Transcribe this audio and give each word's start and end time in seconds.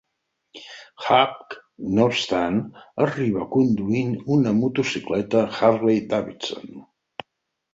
Hawk, 1.07 1.57
no 1.97 2.07
obstant, 2.13 2.57
arriba 3.05 3.45
conduint 3.57 4.17
una 4.37 4.55
motocicleta 4.63 5.45
Harley 5.59 6.05
Davidson. 6.15 6.85